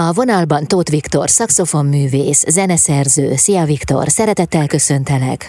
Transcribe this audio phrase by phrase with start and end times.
[0.00, 3.26] A vonalban Tóth Viktor, szakszofonművész, zeneszerző.
[3.44, 5.40] Szia Viktor, szeretettel köszöntelek.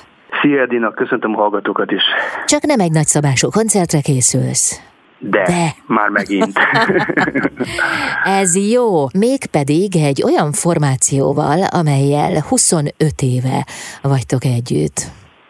[0.42, 2.04] Szia Edina, köszöntöm a hallgatókat is.
[2.46, 4.68] Csak nem egy nagyszabású koncertre készülsz.
[5.20, 5.64] De, De.
[5.88, 6.60] már megint.
[8.42, 8.88] Ez jó,
[9.26, 13.60] mégpedig egy olyan formációval, amelyel 25 éve
[14.02, 14.98] vagytok együtt.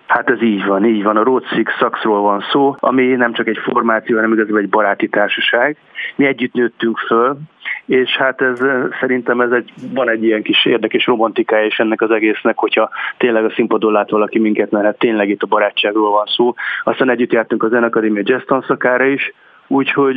[0.08, 1.18] Hát ez így van, így van.
[1.18, 5.08] A Road Six Saxról van szó, ami nem csak egy formáció, hanem igazából egy baráti
[5.10, 5.78] társaság.
[6.16, 7.38] Mi együtt nőttünk föl,
[7.86, 8.60] és hát ez
[9.00, 13.46] szerintem ez egy, van egy ilyen kis érdekes romantikája is ennek az egésznek, hogyha tényleg
[13.46, 16.54] a színpadon lát valaki minket, mert hát tényleg itt a barátságról van szó.
[16.84, 19.34] Aztán együtt jártunk a Zenakadémia jazz tanszakára is,
[19.68, 20.16] úgyhogy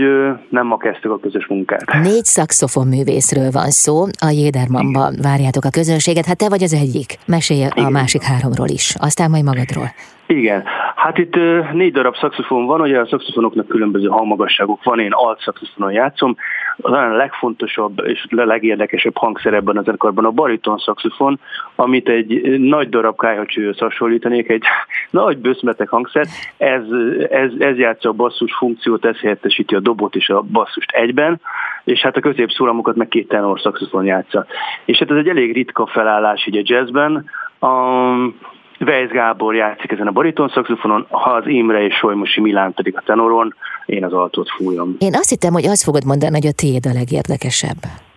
[0.49, 1.93] nem ma kezdtük a közös munkát.
[2.03, 7.15] Négy szakszofonművészről van szó, a Jédermanban várjátok a közönséget, hát te vagy az egyik.
[7.27, 7.93] Mesélj a Igen.
[7.93, 9.89] másik háromról is, aztán majd magadról.
[10.27, 10.65] Igen,
[10.97, 11.35] hát itt
[11.73, 16.37] négy darab szakszofon van, ugye a szakszofonoknak különböző hangmagasságuk van, én alt szakszofonon játszom,
[16.81, 21.41] az a legfontosabb és legérdekesebb hangszer ebben a zenekarban a bariton szakszofon,
[21.75, 24.63] amit egy nagy darab kájhacsőhöz hasonlítanék, egy
[25.11, 26.83] nagy bőszmetek hangszer, ez,
[27.31, 31.41] ez, ez játsza a basszus funkciót, ez helyettesíti a dobot és a basszust egyben,
[31.85, 34.47] és hát a középszólamokat meg két tenor szakszofon játsza.
[34.85, 37.31] És hát ez egy elég ritka felállás így a jazzben,
[37.61, 38.37] um,
[38.79, 43.03] Vejsz Gábor játszik ezen a bariton szaxofonon, ha az Imre és Solymosi Milán pedig a
[43.05, 43.55] tenoron,
[43.87, 44.97] én az altót fújom.
[44.99, 47.77] Én azt hittem, hogy azt fogod mondani, hogy a tiéd a legérdekesebb.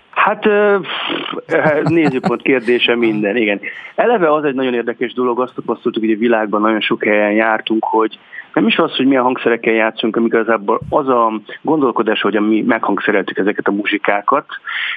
[0.09, 0.47] Hát
[1.83, 3.59] nézőpont kérdése minden, igen.
[3.95, 7.83] Eleve az egy nagyon érdekes dolog, azt tapasztaltuk, hogy a világban nagyon sok helyen jártunk,
[7.83, 8.19] hogy
[8.53, 13.37] nem is az, hogy milyen hangszerekkel játszunk, amikor igazából az a gondolkodás, hogy mi meghangszereltük
[13.37, 14.45] ezeket a muzsikákat,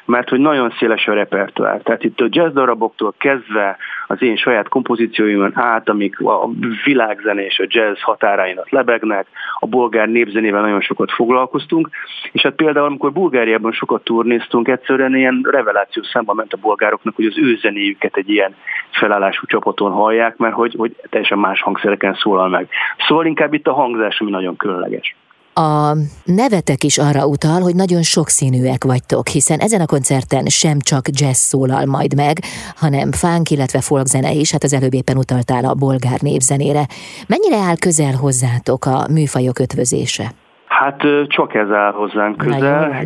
[0.04, 1.80] mert hogy nagyon széles a repertoár.
[1.80, 3.76] Tehát itt a jazz daraboktól kezdve
[4.12, 6.48] az én saját kompozícióimon át, amik a
[6.84, 9.26] világzene és a jazz határainat lebegnek,
[9.58, 11.88] a bolgár népzenével nagyon sokat foglalkoztunk,
[12.32, 17.26] és hát például amikor Bulgáriában sokat turnéztunk, egyszerűen ilyen reveláció számban ment a bolgároknak, hogy
[17.26, 18.54] az ő zenéjüket egy ilyen
[18.90, 22.68] felállású csapaton hallják, mert hogy, hogy teljesen más hangszereken szólal meg.
[23.06, 25.16] Szóval inkább itt a hangzás, ami nagyon különleges.
[25.54, 31.06] A nevetek is arra utal, hogy nagyon sokszínűek vagytok, hiszen ezen a koncerten sem csak
[31.10, 32.38] jazz szólal majd meg,
[32.76, 36.88] hanem funk, illetve folkzene is, hát az előbb éppen utaltál a bolgár népzenére.
[37.26, 40.34] Mennyire áll közel hozzátok a műfajok ötvözése?
[40.72, 43.04] Hát csak ez áll hozzánk közel.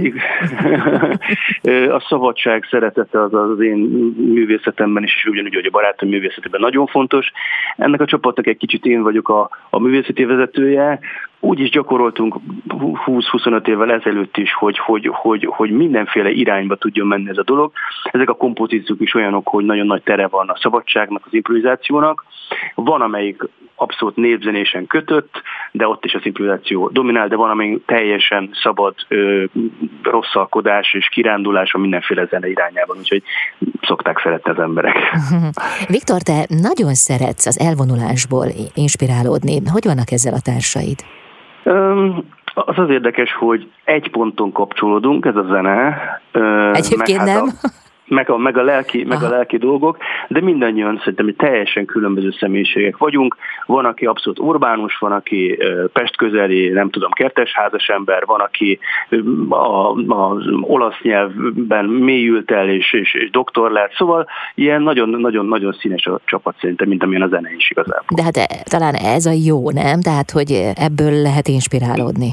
[1.96, 3.76] a szabadság szeretete az az én
[4.16, 7.32] művészetemben is, és ugyanúgy, hogy a barátom művészetében nagyon fontos.
[7.76, 10.98] Ennek a csapatnak egy kicsit én vagyok a, a művészeti vezetője,
[11.40, 12.36] úgy is gyakoroltunk
[12.68, 17.72] 20-25 évvel ezelőtt is, hogy, hogy, hogy, hogy mindenféle irányba tudjon menni ez a dolog.
[18.04, 22.24] Ezek a kompozíciók is olyanok, hogy nagyon nagy tere van a szabadságnak, az improvizációnak.
[22.74, 23.42] Van, amelyik
[23.76, 25.42] abszolút népzenésen kötött,
[25.72, 29.44] de ott is az improvizáció dominál, de van, amely teljesen szabad ö,
[30.02, 33.22] rosszalkodás és kirándulás a mindenféle zene irányában, úgyhogy
[33.82, 34.96] szokták szeretni az emberek.
[35.96, 39.60] Viktor, te nagyon szeretsz az elvonulásból inspirálódni.
[39.72, 40.98] Hogy vannak ezzel a társaid?
[42.54, 45.96] Az az érdekes, hogy egy ponton kapcsolódunk, ez a zene.
[46.72, 47.44] Egyébként hát nem.
[47.62, 49.96] A, meg a, meg, a lelki, meg a lelki dolgok,
[50.28, 53.36] de mindannyian szerintem hogy teljesen különböző személyiségek vagyunk.
[53.66, 55.58] Van, aki abszolút urbánus, van, aki
[55.92, 58.78] Pest közeli, nem tudom, kertesházas ember, van, aki
[59.98, 63.92] az olasz nyelvben mélyült el és, és, és doktor lett.
[63.92, 68.06] Szóval ilyen nagyon-nagyon-nagyon színes a csapat szerintem, mint amilyen a zene is igazából.
[68.16, 70.00] De hát e, talán ez a jó, nem?
[70.00, 72.30] Tehát, hogy ebből lehet inspirálódni.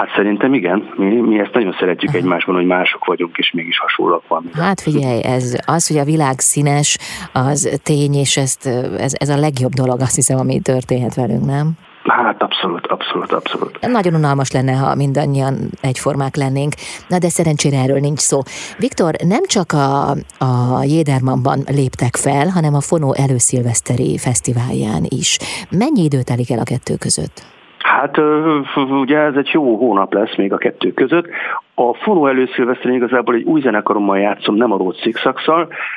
[0.00, 0.92] Hát szerintem igen.
[0.96, 4.50] Mi, mi ezt nagyon szeretjük egymásban, hogy mások vagyunk, és mégis hasonlóak van.
[4.52, 6.98] Hát figyelj, ez az, hogy a világ színes,
[7.32, 8.66] az tény, és ezt,
[8.98, 11.72] ez, ez a legjobb dolog, azt hiszem, ami történhet velünk, nem?
[12.04, 13.78] Hát abszolút, abszolút, abszolút.
[13.80, 16.72] Nagyon unalmas lenne, ha mindannyian egyformák lennénk,
[17.08, 18.40] na de szerencsére erről nincs szó.
[18.78, 25.38] Viktor, nem csak a, a Jédermanban léptek fel, hanem a Fonó előszilveszteri fesztiválján is.
[25.70, 27.58] Mennyi idő telik el a kettő között?
[28.00, 28.20] Hát
[28.90, 31.28] ugye ez egy jó hónap lesz még a kettő között.
[31.74, 35.22] A Fonó előszilveszteren igazából egy új zenekarommal játszom, nem a Rhodes Six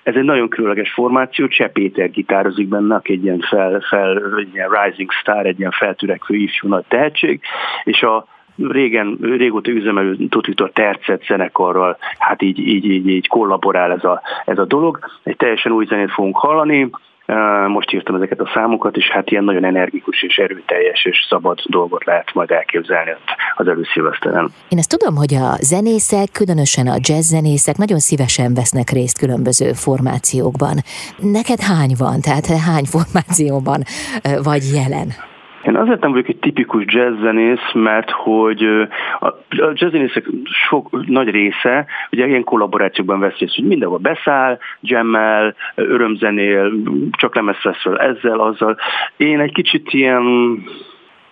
[0.04, 4.54] Ez egy nagyon különleges formáció, Cseh Péter gitározik benne, aki egy ilyen, fel, fel, egy
[4.54, 7.42] ilyen rising star, egy ilyen feltörekvő ifjú nagy tehetség,
[7.84, 8.26] és a
[8.58, 14.58] régen, régóta üzemelő Tututor Tercet zenekarral, hát így, így, így, így kollaborál ez a, ez
[14.58, 15.00] a dolog.
[15.24, 16.90] Egy teljesen új zenét fogunk hallani,
[17.68, 22.06] most írtam ezeket a számokat, és hát ilyen nagyon energikus és erőteljes és szabad dolgot
[22.06, 23.12] lehet majd elképzelni
[23.56, 24.50] az előszilveszteren.
[24.70, 29.72] Én ezt tudom, hogy a zenészek, különösen a jazz zenészek nagyon szívesen vesznek részt különböző
[29.74, 30.76] formációkban.
[31.18, 32.22] Neked hány van?
[32.22, 33.84] Tehát hány formációban
[34.44, 35.33] vagy jelen?
[35.66, 38.64] Én azért nem vagyok egy tipikus jazzzenész, mert hogy
[39.20, 39.34] a
[39.74, 40.26] jazzzenészek
[40.68, 46.72] sok nagy része ugye ilyen kollaborációkban vesz részt, hogy mindenhol beszáll, jammel, örömzenél,
[47.12, 48.78] csak lemez vesz fel ezzel, azzal.
[49.18, 50.24] Én egy kicsit ilyen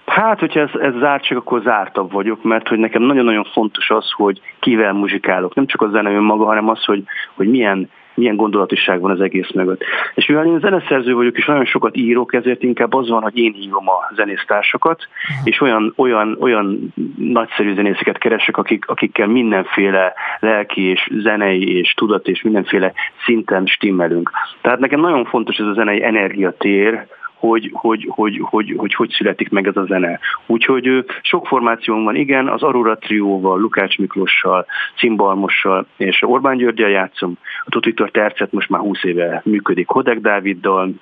[0.06, 4.42] Hát, hogyha ez, ez zártság, akkor zártabb vagyok, mert hogy nekem nagyon-nagyon fontos az, hogy
[4.60, 5.56] kivel muzsikálok.
[5.56, 9.52] Nem csak a zene önmaga, hanem az, hogy, hogy milyen milyen gondolatiság van az egész
[9.52, 9.84] mögött.
[10.16, 13.54] És mivel én zeneszerző vagyok, és nagyon sokat írok, ezért inkább az van, hogy én
[13.54, 15.08] hívom a zenésztársakat,
[15.44, 22.28] és olyan, olyan, olyan nagyszerű zenészeket keresek, akik, akikkel mindenféle lelki és zenei és tudat
[22.28, 22.94] és mindenféle
[23.26, 24.32] szinten stimmelünk.
[24.62, 27.08] Tehát nekem nagyon fontos ez a zenei energiatér,
[27.42, 30.20] hogy hogy, hogy, hogy, hogy, hogy születik meg ez a zene.
[30.46, 34.66] Úgyhogy sok formáción van, igen, az Aurora Trióval, Lukács Miklossal,
[34.98, 37.38] Cimbalmossal és Orbán Györgyel játszom.
[37.66, 40.94] A Tutiktor Tercet most már 20 éve működik Hodek Dáviddal,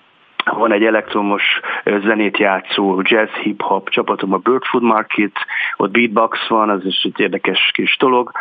[0.46, 1.44] van egy elektromos
[1.86, 5.32] zenét játszó jazz hip-hop csapatom, a Birdfood Market,
[5.78, 8.32] ott beatbox van, az is egy érdekes kis dolog.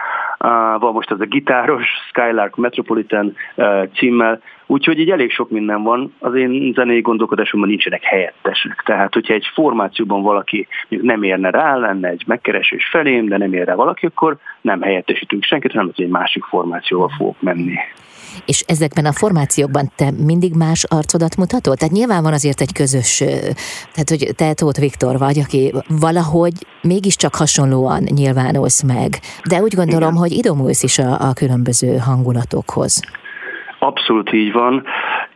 [0.78, 3.36] Van most az a gitáros Skylark Metropolitan
[3.94, 6.14] címmel, úgyhogy így elég sok minden van.
[6.18, 8.82] Az én zenei gondolkodásomban nincsenek helyettesek.
[8.84, 13.66] Tehát, hogyha egy formációban valaki nem érne rá, lenne egy megkeresés felém, de nem ér
[13.66, 17.74] rá valaki, akkor nem helyettesítünk senkit, hanem egy másik formációval fogok menni.
[18.46, 21.76] És ezekben a formációkban te mindig más arcodat mutatod?
[21.78, 23.16] Tehát nyilván van azért egy közös,
[23.92, 26.52] tehát hogy te Tóth Viktor vagy, aki valahogy
[26.82, 30.20] mégiscsak hasonlóan nyilvánulsz meg, de úgy gondolom, Igen.
[30.20, 33.00] hogy idomulsz is a, a különböző hangulatokhoz.
[33.78, 34.84] Abszolút így van.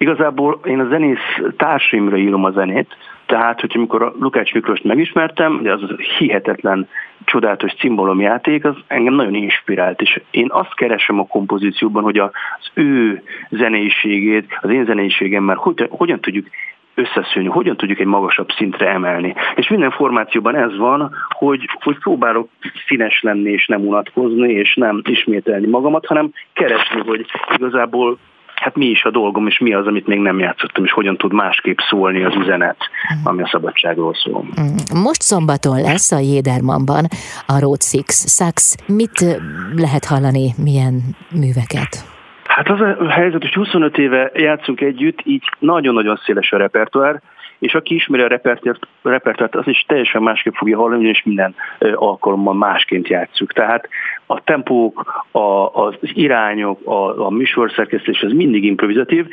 [0.03, 2.97] Igazából én a zenész társaimra írom a zenét,
[3.27, 5.81] tehát, hogy amikor a Lukács Miklóst megismertem, de az
[6.19, 6.89] hihetetlen
[7.25, 7.73] csodálatos
[8.19, 12.31] játék, az engem nagyon inspirált, és én azt keresem a kompozícióban, hogy az
[12.75, 16.47] ő zeneiségét, az én zeneiségemmel hogy, hogyan tudjuk
[16.95, 19.35] összeszülni, hogyan tudjuk egy magasabb szintre emelni.
[19.55, 22.49] És minden formációban ez van, hogy, hogy próbálok
[22.87, 27.27] színes lenni, és nem unatkozni, és nem ismételni magamat, hanem keresni, hogy
[27.57, 28.19] igazából
[28.63, 31.33] hát mi is a dolgom, és mi az, amit még nem játszottam, és hogyan tud
[31.33, 33.27] másképp szólni az üzenet, mm.
[33.27, 34.45] ami a szabadságról szól.
[34.61, 35.01] Mm.
[35.03, 37.07] Most szombaton lesz a Jédermanban
[37.47, 38.77] a Road Six Sax.
[38.87, 39.41] Mit
[39.77, 42.11] lehet hallani, milyen műveket?
[42.55, 47.21] Hát az a helyzet, hogy 25 éve játszunk együtt, így nagyon-nagyon széles a repertoár,
[47.59, 48.41] és aki ismeri a
[49.03, 51.55] repertert az is teljesen másképp fogja hallani, és minden
[51.95, 53.53] alkalommal másként játszuk.
[53.53, 53.89] Tehát
[54.27, 59.27] a tempók, a, az irányok, a, a műsorszerkesztés, ez mindig improvizatív.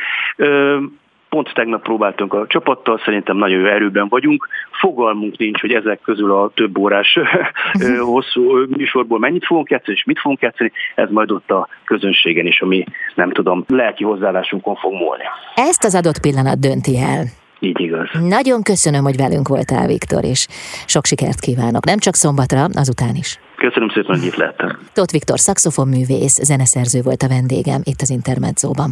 [1.29, 4.47] Pont tegnap próbáltunk a csapattal, szerintem nagyon jó erőben vagyunk.
[4.71, 7.19] Fogalmunk nincs, hogy ezek közül a több órás
[8.13, 10.71] hosszú műsorból mennyit fogunk játszani, és mit fogunk játszani.
[10.95, 12.85] Ez majd ott a közönségen is, ami
[13.15, 15.23] nem tudom, lelki hozzáállásunkon fog múlni.
[15.55, 17.23] Ezt az adott pillanat dönti el.
[17.59, 18.09] Így igaz.
[18.27, 20.47] Nagyon köszönöm, hogy velünk voltál, Viktor, és
[20.85, 21.85] sok sikert kívánok.
[21.85, 23.39] Nem csak szombatra, azután is.
[23.55, 24.79] Köszönöm szépen, hogy itt lehettem.
[24.93, 28.89] Tóth Viktor, szakszofonművész, zeneszerző volt a vendégem itt az Intermedzóban.